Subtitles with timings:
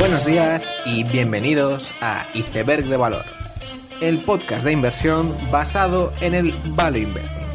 [0.00, 3.22] Buenos días y bienvenidos a Iceberg de Valor,
[4.00, 7.46] el podcast de inversión basado en el Value Investing.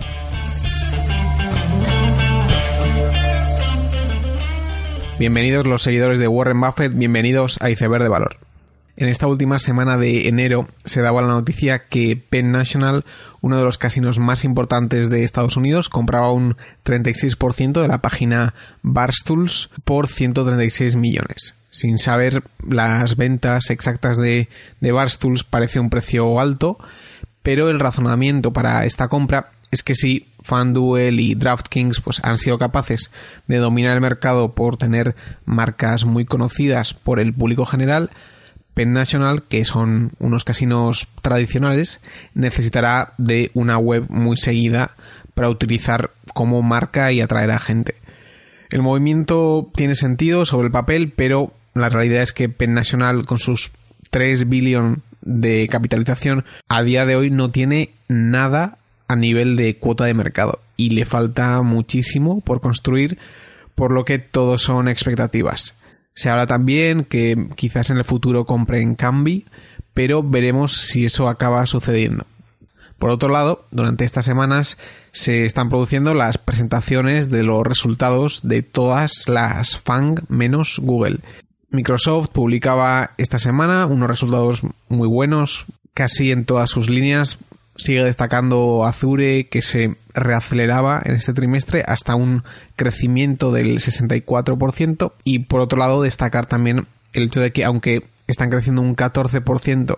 [5.17, 8.37] Bienvenidos los seguidores de Warren Buffett, bienvenidos a Iceberg de Valor.
[8.95, 13.05] En esta última semana de enero se daba la noticia que Penn National,
[13.41, 18.53] uno de los casinos más importantes de Estados Unidos, compraba un 36% de la página
[18.83, 21.55] Barstools por 136 millones.
[21.75, 24.47] Sin saber las ventas exactas de,
[24.79, 26.79] de Barstools parece un precio alto,
[27.43, 32.57] pero el razonamiento para esta compra es que si FanDuel y DraftKings pues, han sido
[32.57, 33.11] capaces
[33.47, 38.09] de dominar el mercado por tener marcas muy conocidas por el público general,
[38.73, 41.99] Penn National, que son unos casinos tradicionales,
[42.33, 44.95] necesitará de una web muy seguida
[45.33, 47.95] para utilizar como marca y atraer a gente.
[48.69, 53.37] El movimiento tiene sentido sobre el papel, pero la realidad es que Penn National, con
[53.37, 53.71] sus
[54.09, 60.05] 3 billones de capitalización, a día de hoy no tiene nada a nivel de cuota
[60.05, 63.19] de mercado y le falta muchísimo por construir,
[63.75, 65.75] por lo que todo son expectativas.
[66.13, 69.45] Se habla también que quizás en el futuro compren Cambi,
[69.93, 72.25] pero veremos si eso acaba sucediendo.
[72.97, 74.77] Por otro lado, durante estas semanas
[75.11, 81.19] se están produciendo las presentaciones de los resultados de todas las FANG menos Google.
[81.75, 87.37] Microsoft publicaba esta semana unos resultados muy buenos, casi en todas sus líneas,
[87.77, 92.43] sigue destacando Azure que se reaceleraba en este trimestre hasta un
[92.75, 98.49] crecimiento del 64% y por otro lado destacar también el hecho de que aunque están
[98.49, 99.97] creciendo un 14%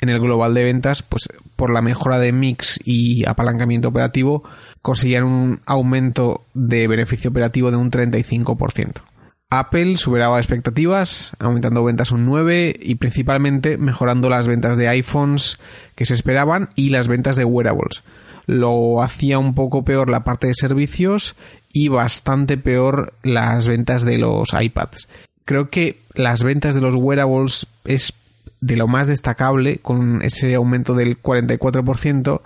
[0.00, 4.44] en el global de ventas, pues por la mejora de mix y apalancamiento operativo
[4.82, 9.02] consiguieron un aumento de beneficio operativo de un 35%.
[9.50, 15.58] Apple superaba expectativas, aumentando ventas un 9 y principalmente mejorando las ventas de iPhones
[15.94, 18.02] que se esperaban y las ventas de wearables.
[18.46, 21.34] Lo hacía un poco peor la parte de servicios
[21.72, 25.08] y bastante peor las ventas de los iPads.
[25.46, 28.12] Creo que las ventas de los wearables es
[28.60, 32.42] de lo más destacable con ese aumento del 44%,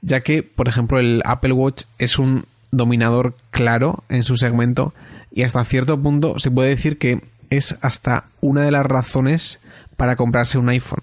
[0.00, 4.92] ya que, por ejemplo, el Apple Watch es un dominador claro en su segmento
[5.34, 9.60] y hasta cierto punto se puede decir que es hasta una de las razones
[9.96, 11.02] para comprarse un iPhone.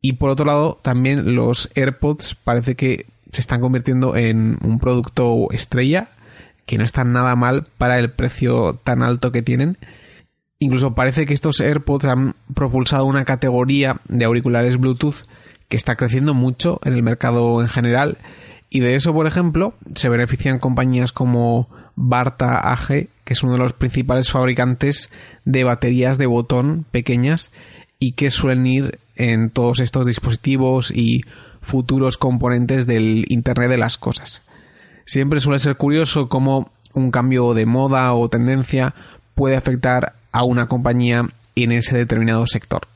[0.00, 5.48] Y por otro lado, también los AirPods parece que se están convirtiendo en un producto
[5.52, 6.08] estrella,
[6.66, 9.78] que no está nada mal para el precio tan alto que tienen.
[10.58, 15.22] Incluso parece que estos AirPods han propulsado una categoría de auriculares Bluetooth
[15.68, 18.18] que está creciendo mucho en el mercado en general.
[18.68, 23.58] Y de eso, por ejemplo, se benefician compañías como Barta AG, que es uno de
[23.58, 25.10] los principales fabricantes
[25.44, 27.50] de baterías de botón pequeñas
[27.98, 31.22] y que suelen ir en todos estos dispositivos y
[31.60, 34.42] futuros componentes del Internet de las Cosas.
[35.04, 38.94] Siempre suele ser curioso cómo un cambio de moda o tendencia
[39.34, 42.88] puede afectar a una compañía en ese determinado sector.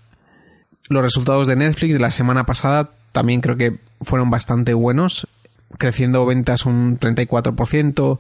[0.89, 5.27] Los resultados de Netflix de la semana pasada también creo que fueron bastante buenos,
[5.79, 8.19] creciendo ventas un 34%,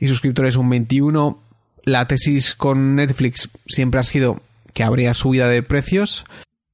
[0.00, 1.38] y suscriptores un 21.
[1.84, 4.40] La tesis con Netflix siempre ha sido
[4.72, 6.24] que habría subida de precios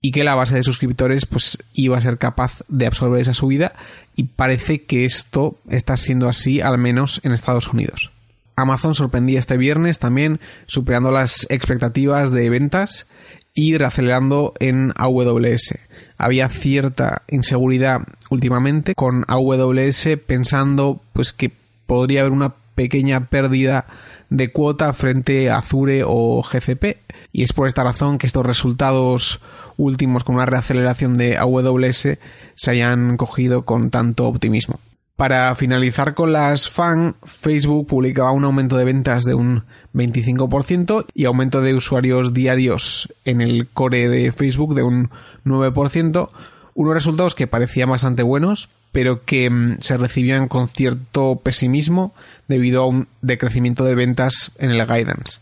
[0.00, 3.74] y que la base de suscriptores pues iba a ser capaz de absorber esa subida
[4.16, 8.10] y parece que esto está siendo así al menos en Estados Unidos.
[8.56, 13.06] Amazon sorprendía este viernes también superando las expectativas de ventas
[13.54, 15.78] y reacelerando en AWS.
[16.18, 18.00] Había cierta inseguridad
[18.30, 21.52] últimamente con AWS pensando pues que
[21.86, 23.86] podría haber una pequeña pérdida
[24.30, 26.98] de cuota frente a Azure o GCP.
[27.32, 29.40] Y es por esta razón que estos resultados
[29.76, 32.18] últimos con una reaceleración de AWS
[32.54, 34.80] se hayan cogido con tanto optimismo.
[35.16, 39.62] Para finalizar con las FAN, Facebook publicaba un aumento de ventas de un
[39.94, 45.10] 25% y aumento de usuarios diarios en el core de Facebook de un
[45.44, 46.28] 9%,
[46.74, 52.14] unos resultados que parecían bastante buenos, pero que mm, se recibían con cierto pesimismo
[52.52, 55.40] debido a un decrecimiento de ventas en el guidance.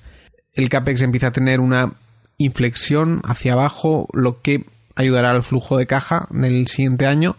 [0.55, 1.93] El CAPEX empieza a tener una
[2.39, 4.65] inflexión hacia abajo, lo que
[4.97, 7.37] ayudará al flujo de caja del siguiente año.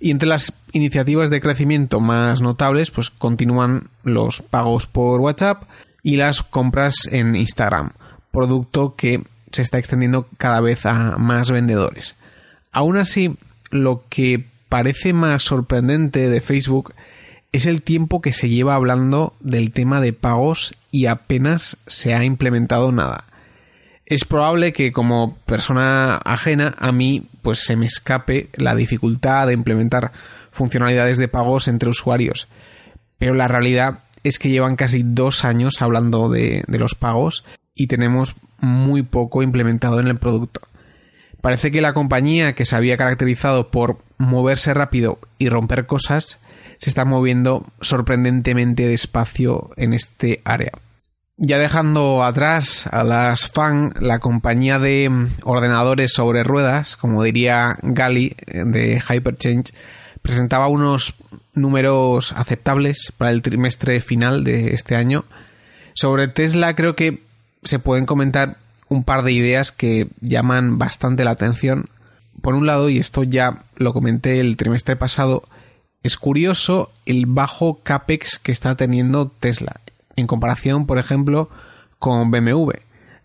[0.00, 5.64] Y entre las iniciativas de crecimiento más notables, pues continúan los pagos por WhatsApp
[6.02, 7.90] y las compras en Instagram,
[8.30, 12.14] producto que se está extendiendo cada vez a más vendedores.
[12.70, 13.36] Aún así,
[13.70, 16.94] lo que parece más sorprendente de Facebook
[17.52, 22.24] es el tiempo que se lleva hablando del tema de pagos y apenas se ha
[22.24, 23.24] implementado nada.
[24.06, 29.54] Es probable que como persona ajena a mí pues se me escape la dificultad de
[29.54, 30.12] implementar
[30.50, 32.48] funcionalidades de pagos entre usuarios.
[33.18, 37.44] Pero la realidad es que llevan casi dos años hablando de, de los pagos
[37.74, 40.60] y tenemos muy poco implementado en el producto.
[41.40, 46.38] Parece que la compañía que se había caracterizado por moverse rápido y romper cosas
[46.80, 50.72] se está moviendo sorprendentemente despacio en este área.
[51.36, 55.08] Ya dejando atrás a las FAN, la compañía de
[55.44, 59.72] ordenadores sobre ruedas, como diría Gali de Hyperchange,
[60.20, 61.14] presentaba unos
[61.54, 65.26] números aceptables para el trimestre final de este año.
[65.94, 67.22] Sobre Tesla creo que
[67.62, 68.56] se pueden comentar
[68.88, 71.86] un par de ideas que llaman bastante la atención.
[72.40, 75.44] Por un lado, y esto ya lo comenté el trimestre pasado,
[76.02, 79.80] es curioso el bajo CAPEX que está teniendo Tesla
[80.16, 81.48] en comparación, por ejemplo,
[81.98, 82.70] con BMW,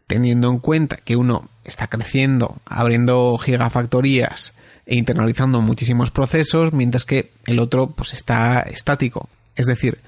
[0.07, 4.53] teniendo en cuenta que uno está creciendo, abriendo gigafactorías
[4.85, 9.29] e internalizando muchísimos procesos, mientras que el otro pues está estático.
[9.55, 9.99] Es decir,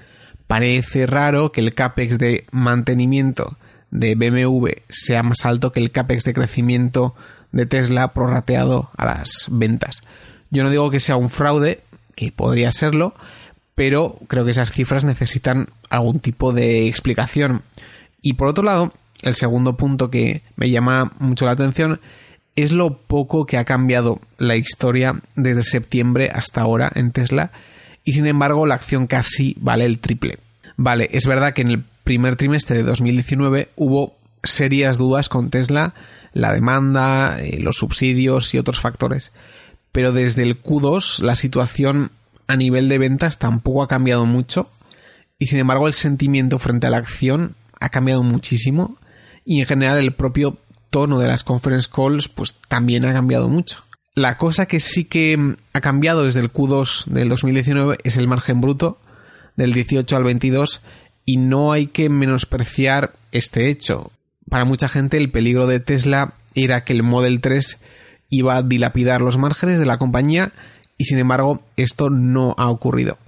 [0.46, 3.56] parece raro que el CAPEX de mantenimiento
[3.96, 7.14] de BMW sea más alto que el CAPEX de crecimiento
[7.50, 10.02] de Tesla prorrateado a las ventas.
[10.50, 11.80] Yo no digo que sea un fraude,
[12.14, 13.14] que podría serlo,
[13.74, 17.62] pero creo que esas cifras necesitan algún tipo de explicación.
[18.20, 22.00] Y por otro lado, el segundo punto que me llama mucho la atención
[22.54, 27.50] es lo poco que ha cambiado la historia desde septiembre hasta ahora en Tesla
[28.04, 30.38] y sin embargo la acción casi vale el triple.
[30.76, 35.92] Vale, es verdad que en el primer trimestre de 2019 hubo serias dudas con Tesla,
[36.32, 39.32] la demanda, eh, los subsidios y otros factores.
[39.90, 42.12] Pero desde el Q2 la situación
[42.46, 44.70] a nivel de ventas tampoco ha cambiado mucho
[45.40, 48.96] y sin embargo el sentimiento frente a la acción ha cambiado muchísimo
[49.44, 50.58] y en general el propio
[50.90, 53.82] tono de las conference calls pues también ha cambiado mucho.
[54.14, 58.60] La cosa que sí que ha cambiado desde el Q2 del 2019 es el margen
[58.60, 59.00] bruto
[59.56, 60.80] del 18 al 22
[61.26, 64.12] y no hay que menospreciar este hecho.
[64.48, 67.78] Para mucha gente el peligro de Tesla era que el Model 3
[68.30, 70.52] iba a dilapidar los márgenes de la compañía
[70.96, 73.18] y sin embargo esto no ha ocurrido.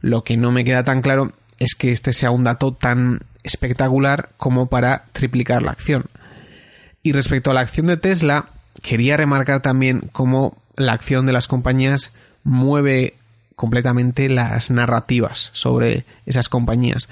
[0.00, 4.30] Lo que no me queda tan claro es que este sea un dato tan espectacular
[4.36, 6.04] como para triplicar la acción.
[7.02, 8.50] Y respecto a la acción de Tesla,
[8.82, 12.12] quería remarcar también cómo la acción de las compañías
[12.44, 13.14] mueve
[13.58, 17.08] completamente las narrativas sobre esas compañías.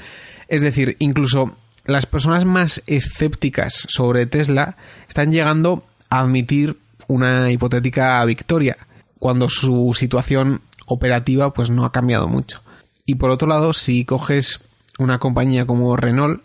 [0.46, 4.76] Es decir, incluso las personas más escépticas sobre Tesla
[5.08, 6.78] están llegando a admitir
[7.08, 8.76] una hipotética victoria
[9.18, 12.60] cuando su situación operativa pues no ha cambiado mucho.
[13.06, 14.60] Y por otro lado, si coges
[15.00, 16.44] una compañía como Renault,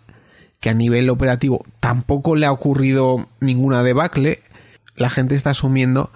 [0.60, 4.42] que a nivel operativo tampoco le ha ocurrido ninguna debacle,
[4.96, 6.10] la gente está asumiendo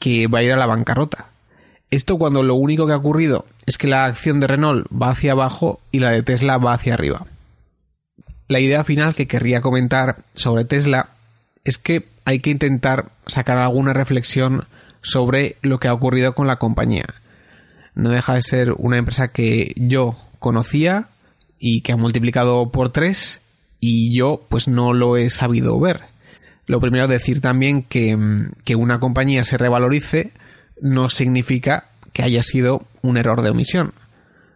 [0.00, 1.30] que va a ir a la bancarrota.
[1.90, 5.32] Esto cuando lo único que ha ocurrido es que la acción de Renault va hacia
[5.32, 7.26] abajo y la de Tesla va hacia arriba.
[8.46, 11.10] La idea final que querría comentar sobre Tesla
[11.64, 14.64] es que hay que intentar sacar alguna reflexión
[15.02, 17.06] sobre lo que ha ocurrido con la compañía.
[17.94, 21.08] No deja de ser una empresa que yo conocía
[21.58, 23.40] y que ha multiplicado por tres
[23.80, 26.02] y yo pues no lo he sabido ver.
[26.66, 28.16] Lo primero decir también que,
[28.64, 30.32] que una compañía se revalorice
[30.80, 33.92] no significa que haya sido un error de omisión.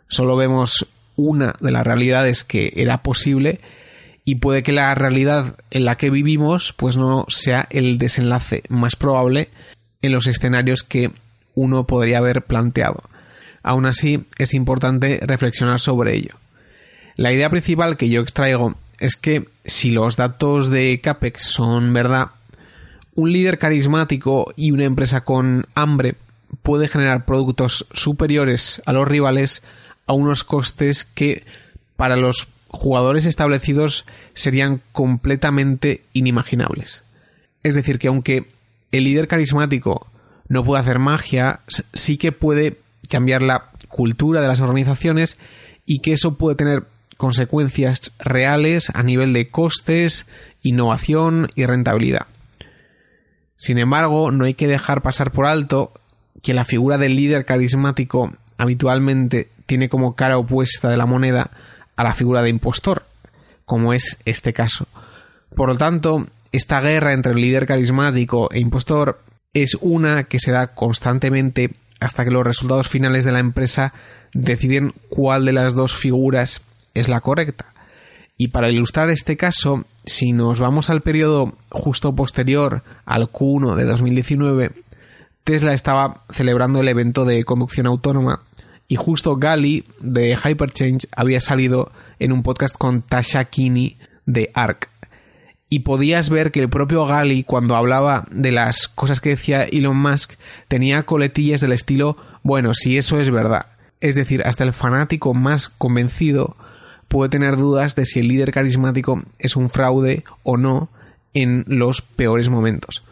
[0.09, 0.87] Solo vemos
[1.17, 3.61] una de las realidades que era posible
[4.25, 8.97] y puede que la realidad en la que vivimos pues no sea el desenlace más
[8.97, 9.49] probable
[10.01, 11.11] en los escenarios que
[11.55, 13.03] uno podría haber planteado.
[13.63, 16.35] Aún así, es importante reflexionar sobre ello.
[17.17, 22.29] La idea principal que yo extraigo es que si los datos de CAPEX son verdad,
[23.15, 26.17] un líder carismático y una empresa con hambre
[26.63, 29.63] puede generar productos superiores a los rivales
[30.07, 31.45] a unos costes que
[31.97, 34.05] para los jugadores establecidos
[34.35, 37.05] serían completamente inimaginables.
[37.63, 38.51] Es decir, que aunque
[38.91, 40.07] el líder carismático
[40.49, 41.61] no puede hacer magia,
[41.93, 42.79] sí que puede
[43.09, 45.37] cambiar la cultura de las organizaciones
[45.87, 46.85] y que eso puede tener
[47.17, 50.27] consecuencias reales a nivel de costes,
[50.63, 52.27] innovación y rentabilidad.
[53.63, 55.93] Sin embargo, no hay que dejar pasar por alto
[56.43, 61.53] que la figura del líder carismático habitualmente tiene como cara opuesta de la moneda
[61.95, 63.05] a la figura de impostor,
[63.65, 64.89] como es este caso.
[65.55, 69.21] Por lo tanto, esta guerra entre el líder carismático e impostor
[69.55, 73.93] es una que se da constantemente hasta que los resultados finales de la empresa
[74.35, 76.63] deciden cuál de las dos figuras
[76.95, 77.72] es la correcta.
[78.43, 83.85] Y para ilustrar este caso, si nos vamos al periodo justo posterior al Q1 de
[83.85, 84.73] 2019,
[85.45, 88.43] Tesla estaba celebrando el evento de conducción autónoma
[88.89, 93.97] y justo Gali de Hyperchange había salido en un podcast con Tasha Kinney
[94.27, 94.91] de ARC.
[95.69, 99.97] Y podías ver que el propio Gali, cuando hablaba de las cosas que decía Elon
[99.97, 100.33] Musk,
[100.67, 103.67] tenía coletillas del estilo, bueno, si eso es verdad.
[104.01, 106.57] Es decir, hasta el fanático más convencido
[107.13, 110.89] puede tener dudas de si el líder carismático es un fraude o no
[111.35, 113.03] en los peores momentos.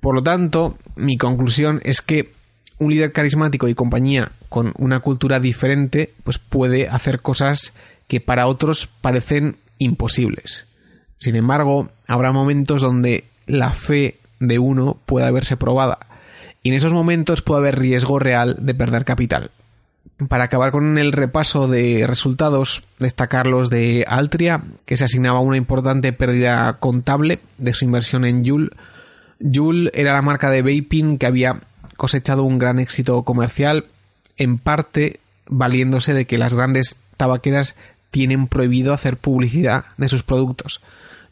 [0.00, 2.32] Por lo tanto, mi conclusión es que
[2.78, 7.74] un líder carismático y compañía con una cultura diferente, pues puede hacer cosas
[8.08, 10.66] que para otros parecen imposibles.
[11.20, 16.00] Sin embargo, habrá momentos donde la fe de uno pueda verse probada,
[16.64, 19.52] y en esos momentos puede haber riesgo real de perder capital.
[20.28, 25.56] Para acabar con el repaso de resultados, destacar los de Altria, que se asignaba una
[25.56, 28.70] importante pérdida contable de su inversión en Joule.
[29.40, 31.60] Joule era la marca de vaping que había
[31.96, 33.86] cosechado un gran éxito comercial,
[34.36, 37.74] en parte valiéndose de que las grandes tabaqueras
[38.10, 40.80] tienen prohibido hacer publicidad de sus productos,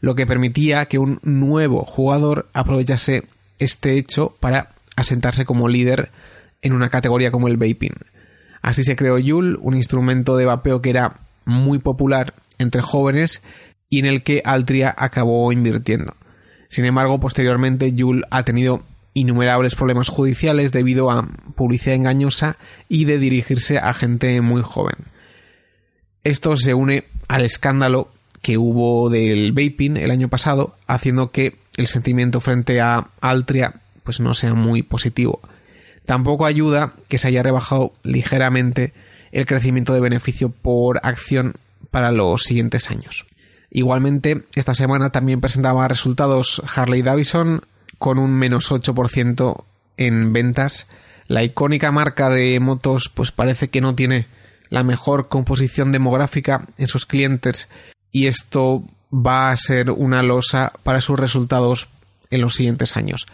[0.01, 3.23] lo que permitía que un nuevo jugador aprovechase
[3.59, 6.11] este hecho para asentarse como líder
[6.61, 7.93] en una categoría como el vaping.
[8.67, 13.41] Así se creó Yule, un instrumento de vapeo que era muy popular entre jóvenes
[13.89, 16.17] y en el que Altria acabó invirtiendo.
[16.67, 18.83] Sin embargo, posteriormente Yule ha tenido
[19.13, 22.57] innumerables problemas judiciales debido a publicidad engañosa
[22.89, 24.97] y de dirigirse a gente muy joven.
[26.25, 28.09] Esto se une al escándalo
[28.41, 34.19] que hubo del vaping el año pasado, haciendo que el sentimiento frente a Altria pues
[34.19, 35.39] no sea muy positivo.
[36.07, 38.93] Tampoco ayuda que se haya rebajado ligeramente
[39.33, 41.55] el crecimiento de beneficio por acción
[41.91, 43.25] para los siguientes años.
[43.69, 47.61] Igualmente, esta semana también presentaba resultados Harley Davidson
[47.97, 49.65] con un menos 8%
[49.97, 50.87] en ventas.
[51.27, 54.27] La icónica marca de motos pues parece que no tiene
[54.69, 57.67] la mejor composición demográfica en sus clientes
[58.13, 61.89] y esto va a ser una losa para sus resultados
[62.29, 63.27] en los siguientes años.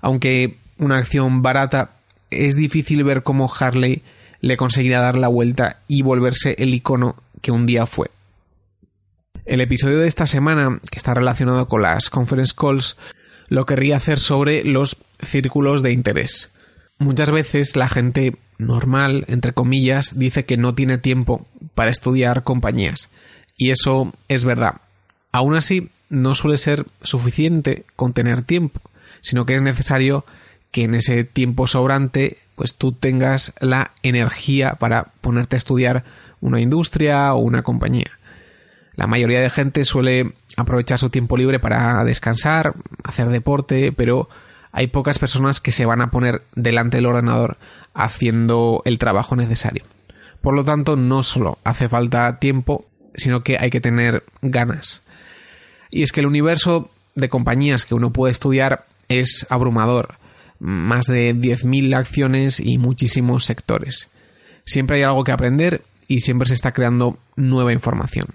[0.00, 1.96] Aunque una acción barata
[2.30, 4.02] es difícil ver cómo Harley
[4.40, 8.10] le conseguirá dar la vuelta y volverse el icono que un día fue.
[9.44, 12.96] El episodio de esta semana, que está relacionado con las conference calls,
[13.48, 16.50] lo querría hacer sobre los círculos de interés.
[16.98, 23.08] Muchas veces la gente normal, entre comillas, dice que no tiene tiempo para estudiar compañías.
[23.56, 24.82] Y eso es verdad.
[25.32, 28.80] Aún así, no suele ser suficiente con tener tiempo,
[29.20, 30.24] sino que es necesario
[30.70, 36.04] que en ese tiempo sobrante pues tú tengas la energía para ponerte a estudiar
[36.42, 38.18] una industria o una compañía.
[38.96, 44.28] La mayoría de gente suele aprovechar su tiempo libre para descansar, hacer deporte, pero
[44.72, 47.56] hay pocas personas que se van a poner delante del ordenador
[47.94, 49.84] haciendo el trabajo necesario.
[50.42, 52.84] Por lo tanto, no solo hace falta tiempo,
[53.14, 55.00] sino que hay que tener ganas.
[55.90, 60.19] Y es que el universo de compañías que uno puede estudiar es abrumador
[60.60, 64.08] más de 10.000 acciones y muchísimos sectores.
[64.64, 68.26] Siempre hay algo que aprender y siempre se está creando nueva información.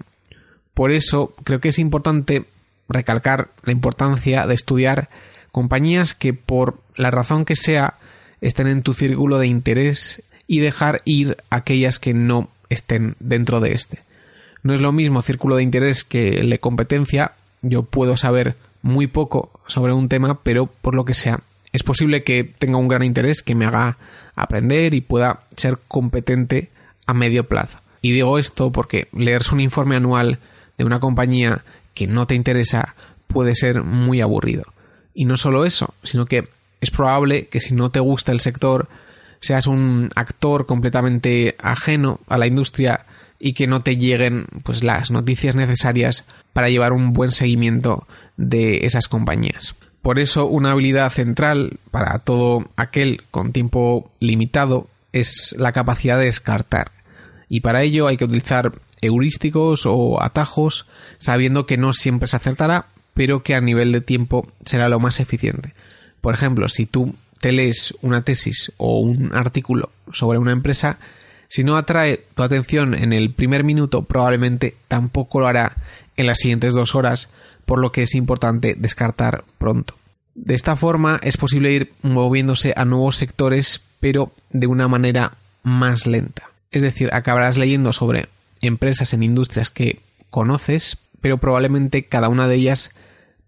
[0.74, 2.44] Por eso creo que es importante
[2.88, 5.08] recalcar la importancia de estudiar
[5.52, 7.94] compañías que por la razón que sea
[8.40, 13.72] estén en tu círculo de interés y dejar ir aquellas que no estén dentro de
[13.72, 14.00] este.
[14.62, 17.32] No es lo mismo círculo de interés que la competencia.
[17.62, 21.40] Yo puedo saber muy poco sobre un tema, pero por lo que sea
[21.76, 23.98] es posible que tenga un gran interés que me haga
[24.34, 26.70] aprender y pueda ser competente
[27.06, 27.78] a medio plazo.
[28.00, 30.38] Y digo esto porque leerse un informe anual
[30.78, 31.64] de una compañía
[31.94, 32.94] que no te interesa
[33.26, 34.64] puede ser muy aburrido.
[35.14, 36.48] Y no solo eso, sino que
[36.80, 38.88] es probable que si no te gusta el sector,
[39.40, 43.04] seas un actor completamente ajeno a la industria
[43.38, 48.06] y que no te lleguen pues las noticias necesarias para llevar un buen seguimiento
[48.36, 49.74] de esas compañías.
[50.06, 56.26] Por eso, una habilidad central para todo aquel con tiempo limitado es la capacidad de
[56.26, 56.92] descartar.
[57.48, 58.70] Y para ello hay que utilizar
[59.00, 60.86] heurísticos o atajos,
[61.18, 65.18] sabiendo que no siempre se acertará, pero que a nivel de tiempo será lo más
[65.18, 65.74] eficiente.
[66.20, 71.00] Por ejemplo, si tú te lees una tesis o un artículo sobre una empresa,
[71.48, 75.76] si no atrae tu atención en el primer minuto, probablemente tampoco lo hará
[76.16, 77.28] en las siguientes dos horas,
[77.64, 79.96] por lo que es importante descartar pronto.
[80.34, 85.32] De esta forma es posible ir moviéndose a nuevos sectores, pero de una manera
[85.62, 86.50] más lenta.
[86.70, 88.28] Es decir, acabarás leyendo sobre
[88.60, 92.90] empresas en industrias que conoces, pero probablemente cada una de ellas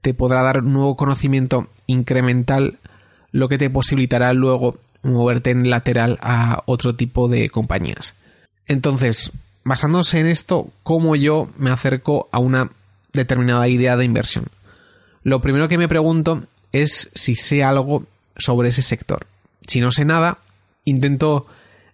[0.00, 2.78] te podrá dar un nuevo conocimiento incremental,
[3.32, 8.14] lo que te posibilitará luego moverte en lateral a otro tipo de compañías.
[8.66, 9.32] Entonces,
[9.68, 12.70] basándose en esto, ¿cómo yo me acerco a una
[13.12, 14.46] determinada idea de inversión?
[15.22, 19.26] Lo primero que me pregunto es si sé algo sobre ese sector.
[19.66, 20.38] Si no sé nada,
[20.84, 21.46] intento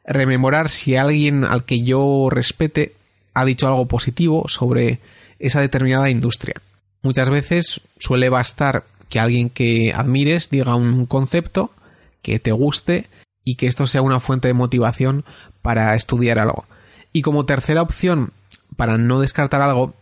[0.05, 2.95] rememorar si alguien al que yo respete
[3.35, 5.01] ha dicho algo positivo sobre
[5.41, 6.55] esa determinada industria.
[7.03, 11.73] Muchas veces suele bastar que alguien que admires diga un concepto
[12.23, 13.09] que te guste
[13.43, 15.25] y que esto sea una fuente de motivación
[15.61, 16.67] para estudiar algo.
[17.15, 18.33] Y como tercera opción,
[18.77, 19.95] para no descartar algo,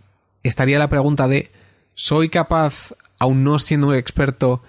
[0.42, 1.52] estaría la pregunta de
[1.94, 4.62] ¿soy capaz, aún no siendo un experto,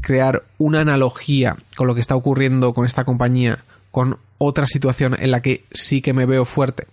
[0.00, 5.30] crear una analogía con lo que está ocurriendo con esta compañía, con otra situación en
[5.30, 6.86] la que sí que me veo fuerte?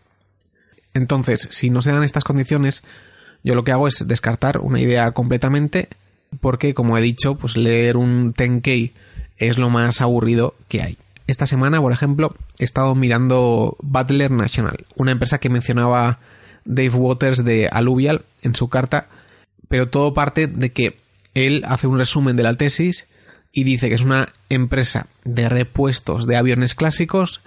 [0.93, 2.83] Entonces, si no se dan estas condiciones,
[3.45, 5.87] yo lo que hago es descartar una idea completamente
[6.41, 8.91] porque, como he dicho, pues leer un 10K
[9.37, 10.97] es lo más aburrido que hay.
[11.27, 16.19] Esta semana, por ejemplo, he estado mirando Butler National, una empresa que mencionaba
[16.63, 19.07] Dave Waters de Alluvial en su carta,
[19.67, 20.97] pero todo parte de que
[21.33, 23.07] él hace un resumen de la tesis
[23.51, 27.41] y dice que es una empresa de repuestos de aviones clásicos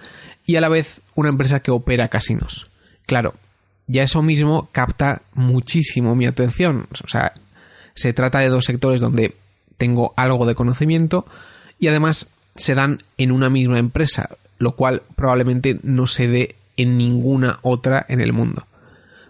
[0.45, 2.67] y a la vez una empresa que opera casinos.
[3.05, 3.33] Claro,
[3.87, 6.87] ya eso mismo capta muchísimo mi atención.
[7.03, 7.33] O sea,
[7.95, 9.35] se trata de dos sectores donde
[9.77, 11.25] tengo algo de conocimiento
[11.79, 14.29] y además se dan en una misma empresa,
[14.59, 18.65] lo cual probablemente no se dé en ninguna otra en el mundo.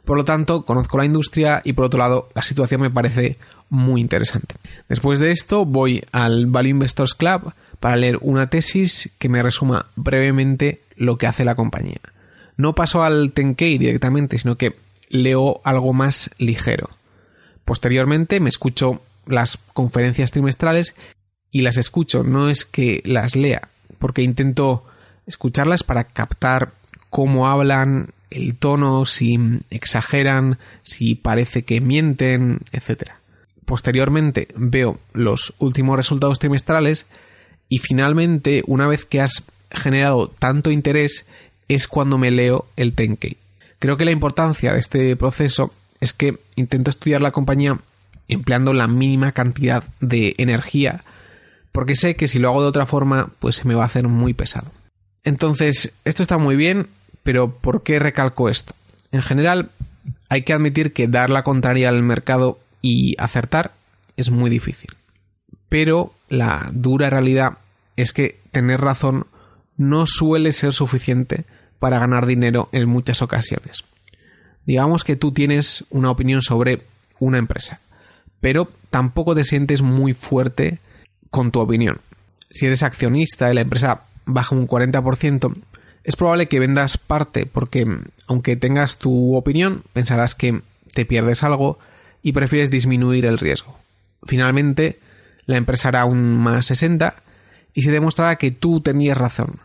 [0.05, 3.37] Por lo tanto, conozco la industria y por otro lado, la situación me parece
[3.69, 4.55] muy interesante.
[4.89, 9.87] Después de esto, voy al Value Investors Club para leer una tesis que me resuma
[9.95, 12.01] brevemente lo que hace la compañía
[12.61, 14.75] no paso al Tenkei directamente, sino que
[15.09, 16.89] leo algo más ligero.
[17.65, 20.95] Posteriormente me escucho las conferencias trimestrales
[21.51, 24.85] y las escucho, no es que las lea, porque intento
[25.27, 26.71] escucharlas para captar
[27.09, 29.37] cómo hablan, el tono, si
[29.69, 33.11] exageran, si parece que mienten, etc.
[33.65, 37.05] Posteriormente veo los últimos resultados trimestrales
[37.67, 41.25] y finalmente, una vez que has generado tanto interés,
[41.67, 43.37] es cuando me leo el Tenkei.
[43.79, 47.79] Creo que la importancia de este proceso es que intento estudiar la compañía
[48.27, 51.03] empleando la mínima cantidad de energía,
[51.71, 54.07] porque sé que si lo hago de otra forma, pues se me va a hacer
[54.07, 54.71] muy pesado.
[55.23, 56.87] Entonces, esto está muy bien,
[57.23, 58.73] pero ¿por qué recalco esto?
[59.11, 59.71] En general,
[60.29, 63.73] hay que admitir que dar la contraria al mercado y acertar
[64.17, 64.91] es muy difícil.
[65.69, 67.57] Pero la dura realidad
[67.95, 69.27] es que tener razón
[69.77, 71.45] no suele ser suficiente
[71.79, 73.83] para ganar dinero en muchas ocasiones.
[74.65, 76.83] Digamos que tú tienes una opinión sobre
[77.19, 77.79] una empresa,
[78.39, 80.79] pero tampoco te sientes muy fuerte
[81.31, 81.99] con tu opinión.
[82.51, 85.55] Si eres accionista y la empresa baja un 40%,
[86.03, 87.87] es probable que vendas parte porque
[88.27, 90.61] aunque tengas tu opinión, pensarás que
[90.93, 91.79] te pierdes algo
[92.21, 93.79] y prefieres disminuir el riesgo.
[94.23, 94.99] Finalmente,
[95.47, 97.15] la empresa hará un más 60
[97.73, 99.61] y se demostrará que tú tenías razón.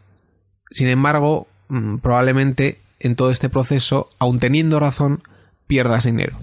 [0.70, 5.22] Sin embargo, Mm, probablemente en todo este proceso, aun teniendo razón,
[5.66, 6.38] pierdas dinero.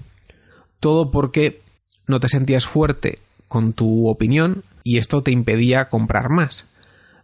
[0.80, 1.62] Todo porque
[2.06, 3.18] no te sentías fuerte
[3.54, 6.64] con tu opinión y esto te impedía comprar más.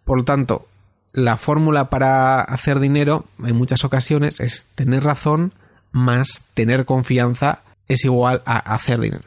[0.05, 0.69] Por lo tanto,
[1.13, 5.53] la fórmula para hacer dinero en muchas ocasiones es tener razón
[5.91, 9.25] más tener confianza es igual a hacer dinero.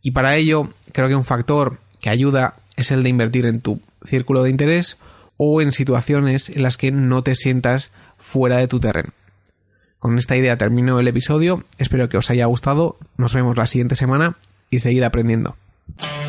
[0.00, 3.80] Y para ello creo que un factor que ayuda es el de invertir en tu
[4.04, 4.98] círculo de interés
[5.38, 9.12] o en situaciones en las que no te sientas fuera de tu terreno.
[9.98, 13.96] Con esta idea termino el episodio, espero que os haya gustado, nos vemos la siguiente
[13.96, 14.36] semana
[14.70, 15.56] y seguid aprendiendo.
[15.98, 16.21] Thank you.